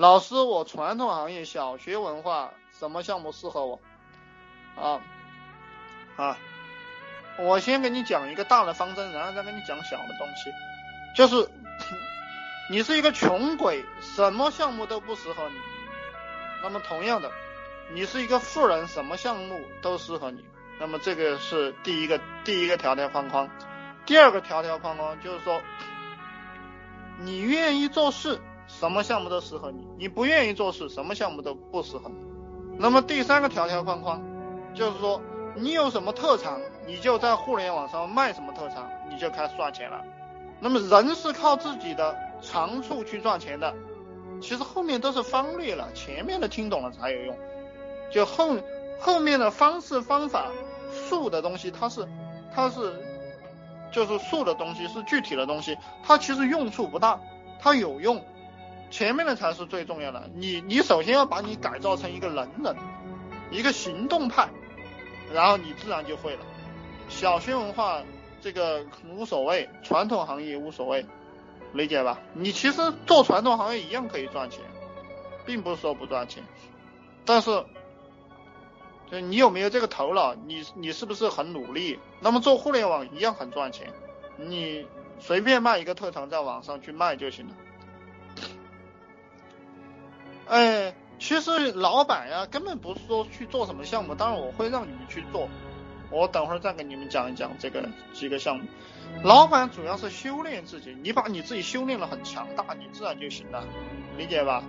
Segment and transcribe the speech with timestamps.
[0.00, 3.78] 老师，我传统行业小学文化什么项目适合我？
[4.74, 4.98] 啊
[6.16, 6.38] 啊，
[7.36, 10.50] 我先给你讲一个大的方针，然后再给你讲小的东西。
[11.14, 11.46] 就是
[12.70, 15.56] 你是一个穷鬼，什么项目都不适合你。
[16.62, 17.30] 那么同样的，
[17.92, 20.42] 你是一个富人，什么项目都适合你。
[20.78, 23.50] 那么这个是第一个第一个条条框框。
[24.06, 25.60] 第二个条条框框就是说，
[27.18, 28.40] 你愿意做事。
[28.78, 32.16] 什么项目都适合你，你不愿意做事，什么项目都不适合你。
[32.78, 34.22] 那么第三个条条框框，
[34.74, 35.20] 就是说
[35.54, 40.02] 你有什么特长，你就在互联网上卖什么特长，你就开始赚钱了。
[40.60, 43.74] 那么人是靠自己的长处去赚钱的，
[44.40, 47.36] 其实后面都是方略了，前面的听懂了才有用。
[48.10, 48.56] 就后
[48.98, 50.46] 后面的方式方法
[50.90, 52.06] 术的东西，它是
[52.54, 52.94] 它是
[53.90, 57.20] 就是术的东西，是具体的东西，它其实用处不大，
[57.60, 58.24] 它有用。
[58.90, 62.76] 前面的才是最重要的，你你首先要把你改造成一个能人，
[63.50, 64.48] 一个行动派，
[65.32, 66.40] 然后你自然就会了。
[67.08, 68.02] 小学文化
[68.40, 71.06] 这个无所谓，传统行业无所谓，
[71.72, 72.18] 理解吧？
[72.34, 74.60] 你其实做传统行业一样可以赚钱，
[75.46, 76.42] 并不是说不赚钱，
[77.24, 77.64] 但是，
[79.10, 80.34] 就你有没有这个头脑？
[80.34, 81.98] 你你是不是很努力？
[82.20, 83.92] 那么做互联网一样很赚钱，
[84.36, 84.86] 你
[85.20, 87.54] 随便卖一个特长在网上去卖就行了。
[90.50, 95.48] 哎，其实老板呀，根本不是说去做什么项目，当然我会让你们去做，
[96.10, 98.64] 我等会儿再给你们讲一讲这个几个项目。
[99.22, 103.64] 老板主要是修炼自己，你把你自己修炼了很强大，你自然就行了，
[104.16, 104.64] 理解吧？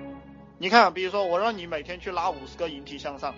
[0.60, 3.34] 你看，比如说我让你每天去拉五十个引体向上，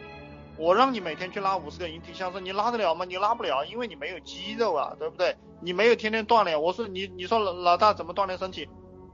[0.57, 3.05] 我让你每天去拉五十个引体向上，你拉得了吗？
[3.05, 5.37] 你拉不了，因为你没有肌肉啊，对不对？
[5.61, 6.61] 你没有天天锻炼。
[6.61, 8.67] 我说你，你说老老大怎么锻炼身体？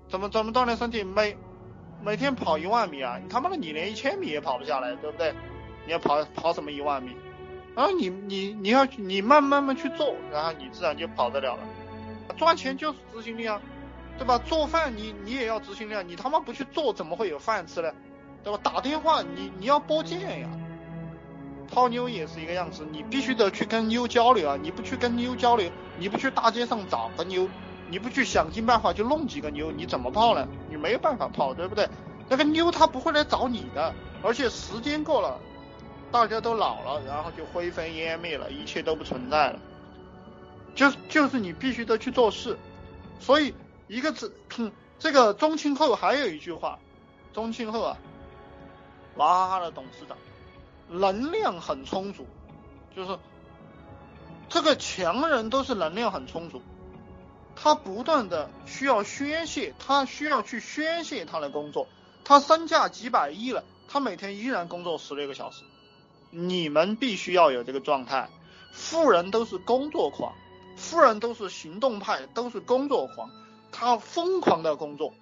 [0.09, 1.03] 怎么怎么锻炼身体？
[1.03, 1.38] 没。
[2.03, 3.19] 每天跑一万米啊！
[3.22, 5.33] 你他妈的，你连一千米也跑不下来，对不对？
[5.86, 7.16] 你要跑跑什么一万米？
[7.75, 11.64] 然后你你你要你慢慢慢去做，然后你自然就跑得了了。
[12.38, 13.61] 赚钱就是执行力啊，
[14.17, 14.38] 对吧？
[14.39, 17.92] 做饭你你也要执行力啊，你他妈不去做怎么会有饭吃呢？
[18.43, 18.59] 对吧？
[18.64, 20.49] 打电话你你要拨键呀，
[21.70, 24.58] 泡妞也是一个样子，你必须得去跟妞交流啊！
[24.61, 27.48] 你不去跟妞交流，你不去大街上找个妞。
[27.89, 30.48] 你不去想尽办法去弄几个妞，你怎么泡呢？
[30.70, 31.89] 你没有办法泡，对不对？
[32.30, 35.39] 那个妞她不会来找你的，而且时间过了，
[36.11, 39.60] 大家都老了，然后就灰飞烟灭了，一切都不存在了。
[40.76, 42.58] 就就是你必须得去做事，
[43.20, 43.54] 所以
[43.88, 44.32] 一个字，
[45.00, 46.77] 这个宗庆后还有一句话，
[47.33, 47.98] 宗庆后啊，
[49.16, 50.16] 娃哈哈的董事长，
[50.88, 52.27] 能量很充足，
[52.95, 53.17] 就是
[54.48, 56.61] 这个强人都是能量很充足。
[57.61, 61.87] 他不断的需要宣泄，他需要去宣泄他的工作。
[62.23, 65.64] 他身价几百亿了，他每天依然工作十六个小时。
[66.31, 68.30] 你们必须要有这个状态。
[68.71, 70.33] 富人都是工作狂，
[70.77, 73.30] 富人都是行动派，都是工作狂。
[73.71, 75.14] 他疯狂的工作，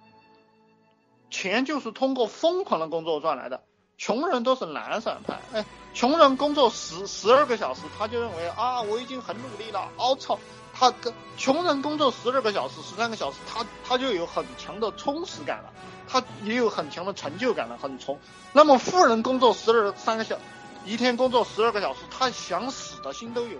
[1.30, 3.64] 钱就是通过疯狂的工作赚来的。
[3.96, 9.88] 穷人都是懒散派，哎，穷人工作十十二个小时，他就认为啊，我已经很努力了。
[9.96, 10.38] 我操！
[10.78, 15.72] 他跟穷人工作十二个小时、十三个小时，他他就有很强的充实感了，
[16.06, 18.16] 他也有很强的成就感了，很充。
[18.52, 20.38] 那么富人工作十二三个小，
[20.84, 23.58] 一天工作十二个小时，他想死的心都有，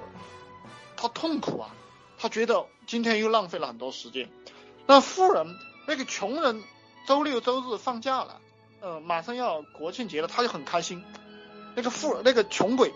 [0.97, 1.71] 他痛苦啊，
[2.19, 4.31] 他觉得今天又浪费了很多时间。
[4.87, 5.59] 那富人
[5.89, 6.62] 那个穷人，
[7.09, 8.41] 周六周日放假了，
[8.81, 11.05] 呃，马上要国庆节了，他就很开心。
[11.75, 12.95] 那个富那个穷鬼。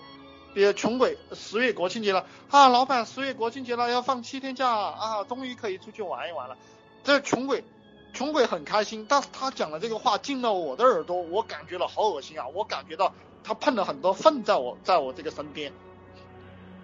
[0.54, 6.56] 比如穷鬼十月国庆节了啊，老板十月国庆节了要放七天假啊，终于可以出去玩一玩了。
[7.04, 7.64] 这穷鬼，
[8.12, 12.46] 穷鬼很开心，但是他讲的这个话进了我的耳朵，我感觉了好恶心啊！
[12.48, 15.72] 我感觉到他碰了很多粪在我在我这个身边，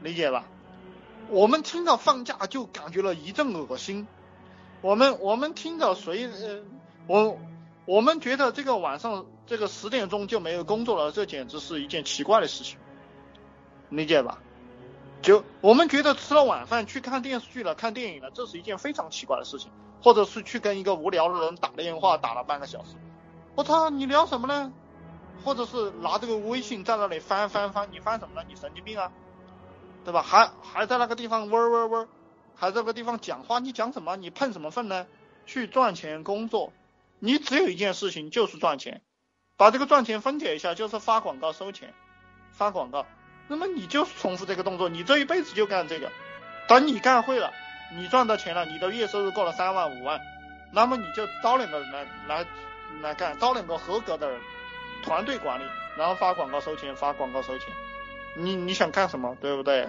[0.02, 0.44] 理解吧？
[1.28, 4.06] 我们听到放假就感觉了一阵恶心，
[4.80, 6.62] 我们我们听到谁呃
[7.06, 7.38] 我
[7.84, 12.78] 我们觉得这个晚上这个十点钟就没有工作了，这简直是一件奇怪的事情。
[13.90, 14.38] 理解吧？
[15.20, 19.70] 就我们觉得吃了晚饭去看电视剧了、看电影了，这是一件非常奇怪的事情，
[20.00, 22.94] 或者是去跟一个无聊的人打电话打了半个小时，
[23.56, 24.72] 我操，你聊什么呢？
[25.44, 28.46] 或者是拿这个微信在那里翻翻翻，你翻什么呢？
[28.48, 29.10] 你神经病啊，
[30.04, 30.22] 对吧？
[30.22, 32.08] 还还在那个地方嗡嗡嗡，
[32.54, 34.16] 还在那个地方讲话，你讲什么？
[34.16, 35.06] 你碰什么粪呢？
[35.46, 36.72] 去赚钱工作，
[37.18, 39.02] 你只有一件事情就是赚钱，
[39.56, 41.92] 把这个赚钱分解一下，就是发广告收钱，
[42.52, 43.06] 发广告。
[43.48, 46.12] 那么你就重复这个动作，你这一辈子就干这个。
[46.68, 47.52] 等你干会了，
[47.96, 50.20] 你赚到钱了，你的月收入过了三万五万，
[50.70, 52.46] 那么你就招两个人来来
[53.00, 54.38] 来干，招两个合格的人，
[55.02, 55.64] 团队管理，
[55.96, 57.68] 然后发广告收钱，发广告收钱。
[58.34, 59.88] 你你想干什么，对不对？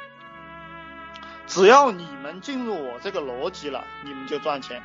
[1.46, 4.82] 只要你们进入我这个逻辑了，你们就赚钱。